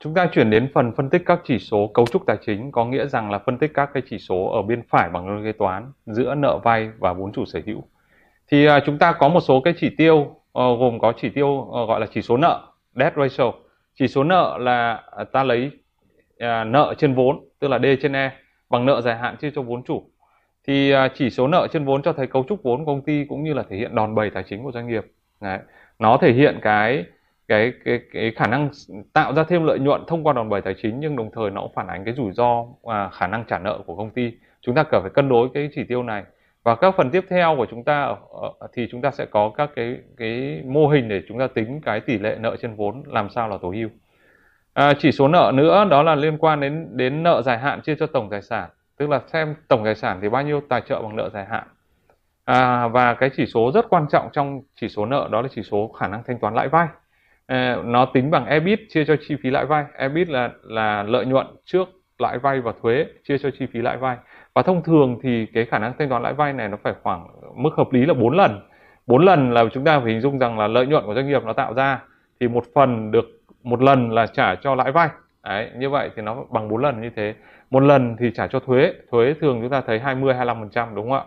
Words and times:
chúng 0.00 0.14
ta 0.14 0.26
chuyển 0.32 0.50
đến 0.50 0.70
phần 0.74 0.92
phân 0.96 1.10
tích 1.10 1.22
các 1.26 1.40
chỉ 1.44 1.58
số 1.58 1.90
cấu 1.94 2.06
trúc 2.06 2.26
tài 2.26 2.36
chính 2.46 2.72
có 2.72 2.84
nghĩa 2.84 3.06
rằng 3.06 3.30
là 3.30 3.38
phân 3.38 3.58
tích 3.58 3.70
các 3.74 3.90
cái 3.94 4.02
chỉ 4.10 4.18
số 4.18 4.44
ở 4.44 4.62
bên 4.62 4.82
phải 4.88 5.08
bằng 5.10 5.26
đơn 5.26 5.44
kế 5.44 5.52
toán 5.52 5.92
giữa 6.06 6.34
nợ 6.34 6.58
vay 6.64 6.90
và 6.98 7.12
vốn 7.12 7.32
chủ 7.32 7.44
sở 7.44 7.60
hữu. 7.66 7.82
Thì 8.50 8.66
à, 8.66 8.80
chúng 8.86 8.98
ta 8.98 9.12
có 9.12 9.28
một 9.28 9.40
số 9.40 9.60
cái 9.60 9.74
chỉ 9.80 9.90
tiêu 9.98 10.16
uh, 10.16 10.34
gồm 10.54 10.98
có 10.98 11.12
chỉ 11.16 11.28
tiêu 11.30 11.48
uh, 11.48 11.88
gọi 11.88 12.00
là 12.00 12.06
chỉ 12.14 12.22
số 12.22 12.36
nợ 12.36 12.66
debt 12.94 13.14
ratio. 13.16 13.52
Chỉ 13.98 14.08
số 14.08 14.24
nợ 14.24 14.58
là 14.60 15.02
à, 15.16 15.24
ta 15.24 15.44
lấy 15.44 15.70
uh, 16.34 16.66
nợ 16.66 16.94
trên 16.98 17.14
vốn 17.14 17.44
tức 17.58 17.68
là 17.68 17.78
D 17.78 17.84
trên 18.02 18.12
E 18.12 18.32
bằng 18.70 18.86
nợ 18.86 19.00
dài 19.00 19.16
hạn 19.16 19.36
chia 19.36 19.50
cho 19.54 19.62
vốn 19.62 19.82
chủ. 19.82 20.10
Thì 20.66 20.94
uh, 20.94 21.10
chỉ 21.14 21.30
số 21.30 21.48
nợ 21.48 21.68
trên 21.72 21.84
vốn 21.84 22.02
cho 22.02 22.12
thấy 22.12 22.26
cấu 22.26 22.44
trúc 22.48 22.62
vốn 22.62 22.84
của 22.84 22.92
công 22.92 23.02
ty 23.04 23.24
cũng 23.28 23.42
như 23.42 23.52
là 23.52 23.62
thể 23.70 23.76
hiện 23.76 23.94
đòn 23.94 24.14
bẩy 24.14 24.30
tài 24.30 24.42
chính 24.48 24.62
của 24.62 24.72
doanh 24.72 24.86
nghiệp. 24.86 25.06
Đấy. 25.40 25.58
Nó 25.98 26.18
thể 26.20 26.32
hiện 26.32 26.58
cái 26.62 27.04
cái 27.50 27.72
cái 27.84 28.00
cái 28.12 28.32
khả 28.36 28.46
năng 28.46 28.70
tạo 29.12 29.34
ra 29.34 29.44
thêm 29.44 29.64
lợi 29.64 29.78
nhuận 29.78 30.04
thông 30.06 30.24
qua 30.24 30.32
đòn 30.32 30.48
bẩy 30.48 30.60
tài 30.60 30.74
chính 30.82 31.00
nhưng 31.00 31.16
đồng 31.16 31.30
thời 31.34 31.50
nó 31.50 31.60
cũng 31.60 31.72
phản 31.74 31.86
ánh 31.86 32.04
cái 32.04 32.14
rủi 32.14 32.32
ro 32.32 32.64
và 32.82 33.08
khả 33.08 33.26
năng 33.26 33.44
trả 33.44 33.58
nợ 33.58 33.78
của 33.86 33.96
công 33.96 34.10
ty. 34.10 34.32
Chúng 34.60 34.74
ta 34.74 34.82
cần 34.82 35.02
phải 35.02 35.10
cân 35.14 35.28
đối 35.28 35.48
cái 35.54 35.68
chỉ 35.74 35.84
tiêu 35.84 36.02
này. 36.02 36.24
Và 36.62 36.74
các 36.74 36.94
phần 36.96 37.10
tiếp 37.10 37.24
theo 37.30 37.56
của 37.56 37.66
chúng 37.70 37.84
ta 37.84 38.16
ờ, 38.60 38.68
thì 38.72 38.88
chúng 38.90 39.02
ta 39.02 39.10
sẽ 39.10 39.26
có 39.26 39.52
các 39.56 39.70
cái 39.76 39.98
cái 40.16 40.62
mô 40.66 40.88
hình 40.88 41.08
để 41.08 41.22
chúng 41.28 41.38
ta 41.38 41.46
tính 41.46 41.80
cái 41.80 42.00
tỷ 42.00 42.18
lệ 42.18 42.36
nợ 42.40 42.56
trên 42.62 42.74
vốn 42.74 43.02
làm 43.06 43.30
sao 43.30 43.48
là 43.48 43.58
tối 43.62 43.76
ưu. 43.76 43.88
À, 44.72 44.92
chỉ 44.98 45.12
số 45.12 45.28
nợ 45.28 45.52
nữa 45.54 45.84
đó 45.90 46.02
là 46.02 46.14
liên 46.14 46.38
quan 46.38 46.60
đến 46.60 46.88
đến 46.90 47.22
nợ 47.22 47.42
dài 47.42 47.58
hạn 47.58 47.80
chia 47.80 47.94
cho 47.94 48.06
tổng 48.06 48.30
tài 48.30 48.42
sản. 48.42 48.70
Tức 48.96 49.10
là 49.10 49.20
xem 49.26 49.54
tổng 49.68 49.84
tài 49.84 49.94
sản 49.94 50.18
thì 50.22 50.28
bao 50.28 50.42
nhiêu 50.42 50.60
tài 50.68 50.80
trợ 50.80 51.02
bằng 51.02 51.16
nợ 51.16 51.30
dài 51.32 51.46
hạn. 51.50 51.64
À, 52.44 52.88
và 52.88 53.14
cái 53.14 53.30
chỉ 53.36 53.46
số 53.46 53.70
rất 53.74 53.86
quan 53.90 54.06
trọng 54.12 54.28
trong 54.32 54.60
chỉ 54.80 54.88
số 54.88 55.06
nợ 55.06 55.28
đó 55.32 55.42
là 55.42 55.48
chỉ 55.54 55.62
số 55.62 55.88
khả 56.00 56.08
năng 56.08 56.22
thanh 56.26 56.38
toán 56.38 56.54
lãi 56.54 56.68
vay. 56.68 56.88
Ờ, 57.50 57.82
nó 57.84 58.04
tính 58.04 58.30
bằng 58.30 58.46
EBIT 58.46 58.80
chia 58.88 59.04
cho 59.04 59.16
chi 59.28 59.36
phí 59.42 59.50
lãi 59.50 59.66
vay. 59.66 59.84
EBIT 59.98 60.28
là 60.28 60.50
là 60.62 61.02
lợi 61.02 61.26
nhuận 61.26 61.46
trước 61.64 61.88
lãi 62.18 62.38
vay 62.38 62.60
và 62.60 62.72
thuế 62.82 63.06
chia 63.28 63.38
cho 63.38 63.50
chi 63.58 63.66
phí 63.72 63.82
lãi 63.82 63.96
vay. 63.96 64.16
Và 64.54 64.62
thông 64.62 64.82
thường 64.82 65.18
thì 65.22 65.46
cái 65.54 65.64
khả 65.64 65.78
năng 65.78 65.92
thanh 65.98 66.08
toán 66.08 66.22
lãi 66.22 66.32
vay 66.32 66.52
này 66.52 66.68
nó 66.68 66.76
phải 66.82 66.94
khoảng 67.02 67.26
mức 67.54 67.70
hợp 67.76 67.92
lý 67.92 68.06
là 68.06 68.14
4 68.14 68.36
lần. 68.36 68.60
4 69.06 69.24
lần 69.24 69.52
là 69.52 69.64
chúng 69.72 69.84
ta 69.84 70.00
phải 70.00 70.12
hình 70.12 70.20
dung 70.20 70.38
rằng 70.38 70.58
là 70.58 70.66
lợi 70.66 70.86
nhuận 70.86 71.04
của 71.06 71.14
doanh 71.14 71.28
nghiệp 71.28 71.44
nó 71.44 71.52
tạo 71.52 71.74
ra 71.74 72.02
thì 72.40 72.48
một 72.48 72.64
phần 72.74 73.10
được 73.10 73.24
một 73.62 73.82
lần 73.82 74.10
là 74.10 74.26
trả 74.26 74.54
cho 74.54 74.74
lãi 74.74 74.92
vay. 74.92 75.08
Đấy, 75.44 75.70
như 75.78 75.90
vậy 75.90 76.10
thì 76.16 76.22
nó 76.22 76.44
bằng 76.50 76.68
4 76.68 76.82
lần 76.82 77.00
như 77.00 77.10
thế. 77.16 77.34
Một 77.70 77.80
lần 77.80 78.16
thì 78.18 78.30
trả 78.34 78.46
cho 78.46 78.60
thuế. 78.60 78.92
Thuế 79.10 79.34
thường 79.40 79.58
chúng 79.60 79.70
ta 79.70 79.80
thấy 79.80 79.98
20 79.98 80.34
25 80.34 80.60
phần 80.60 80.70
trăm 80.70 80.94
đúng 80.94 81.10
không 81.10 81.18
ạ? 81.18 81.24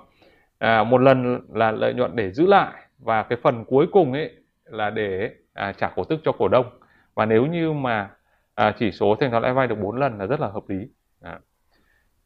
À, 0.60 0.84
một 0.84 1.02
lần 1.02 1.40
là 1.54 1.72
lợi 1.72 1.94
nhuận 1.94 2.16
để 2.16 2.32
giữ 2.32 2.48
lại. 2.48 2.72
Và 3.00 3.24
cái 3.24 3.38
phần 3.44 3.66
cuối 3.66 3.88
cùng 3.92 4.14
ấy 4.14 4.32
là 4.74 4.90
để 4.90 5.32
à, 5.54 5.72
trả 5.72 5.88
cổ 5.96 6.04
tức 6.04 6.20
cho 6.24 6.32
cổ 6.32 6.48
đông. 6.48 6.66
Và 7.16 7.26
nếu 7.26 7.46
như 7.46 7.72
mà 7.72 8.10
à, 8.56 8.74
chỉ 8.80 8.92
số 8.92 9.16
thanh 9.20 9.32
toán 9.32 9.44
lãi 9.44 9.54
vay 9.54 9.68
được 9.68 9.76
4 9.82 9.98
lần 9.98 10.18
là 10.20 10.26
rất 10.26 10.40
là 10.40 10.48
hợp 10.48 10.64
lý. 10.68 10.88
À. 11.22 11.40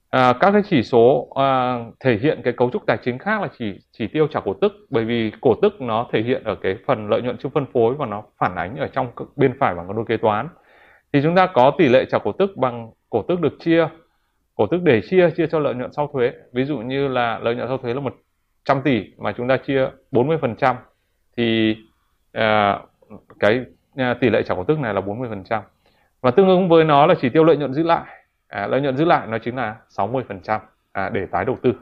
À, 0.09 0.33
các 0.39 0.51
cái 0.51 0.61
chỉ 0.69 0.83
số 0.83 1.27
à, 1.35 1.79
thể 1.99 2.17
hiện 2.17 2.41
cái 2.43 2.53
cấu 2.53 2.69
trúc 2.69 2.85
tài 2.87 2.97
chính 3.03 3.17
khác 3.17 3.41
là 3.41 3.47
chỉ 3.59 3.79
chỉ 3.91 4.07
tiêu 4.07 4.27
trả 4.27 4.39
cổ 4.39 4.53
tức 4.53 4.73
bởi 4.89 5.05
vì 5.05 5.31
cổ 5.41 5.55
tức 5.61 5.81
nó 5.81 6.07
thể 6.11 6.21
hiện 6.21 6.43
ở 6.43 6.55
cái 6.55 6.75
phần 6.85 7.09
lợi 7.09 7.21
nhuận 7.21 7.37
chưa 7.37 7.49
phân 7.49 7.65
phối 7.73 7.95
và 7.95 8.05
nó 8.05 8.23
phản 8.37 8.55
ánh 8.55 8.75
ở 8.77 8.87
trong 8.87 9.07
bên 9.35 9.53
phải 9.59 9.75
bằng 9.75 9.95
đôi 9.95 10.05
kế 10.07 10.17
toán. 10.17 10.47
Thì 11.13 11.19
chúng 11.23 11.35
ta 11.35 11.47
có 11.47 11.71
tỷ 11.77 11.87
lệ 11.87 12.05
trả 12.05 12.19
cổ 12.19 12.31
tức 12.31 12.57
bằng 12.57 12.91
cổ 13.09 13.21
tức 13.27 13.41
được 13.41 13.53
chia 13.59 13.87
cổ 14.55 14.67
tức 14.67 14.81
để 14.83 15.01
chia 15.01 15.29
chia 15.29 15.47
cho 15.47 15.59
lợi 15.59 15.75
nhuận 15.75 15.93
sau 15.93 16.09
thuế. 16.13 16.31
Ví 16.53 16.65
dụ 16.65 16.77
như 16.77 17.07
là 17.07 17.39
lợi 17.39 17.55
nhuận 17.55 17.67
sau 17.67 17.77
thuế 17.77 17.93
là 17.93 17.99
100 17.99 18.81
tỷ 18.81 19.03
mà 19.17 19.31
chúng 19.37 19.47
ta 19.47 19.57
chia 19.57 19.89
40 20.11 20.37
phần 20.41 20.55
trăm 20.55 20.75
thì 21.37 21.75
À, 22.37 22.79
cái 23.39 23.65
à, 23.95 24.13
tỷ 24.21 24.29
lệ 24.29 24.43
trả 24.43 24.55
cổ 24.55 24.63
tức 24.63 24.79
này 24.79 24.93
là 24.93 25.01
40% 25.01 25.61
và 26.21 26.31
tương 26.31 26.47
ứng 26.47 26.69
với 26.69 26.83
nó 26.83 27.05
là 27.05 27.15
chỉ 27.21 27.29
tiêu 27.29 27.43
lợi 27.43 27.57
nhuận 27.57 27.73
giữ 27.73 27.83
lại. 27.83 28.05
À, 28.47 28.67
lợi 28.67 28.81
nhuận 28.81 28.97
giữ 28.97 29.05
lại 29.05 29.27
nó 29.27 29.37
chính 29.37 29.55
là 29.55 29.75
60% 29.89 30.59
à, 30.91 31.09
để 31.09 31.25
tái 31.25 31.45
đầu 31.45 31.57
tư. 31.61 31.73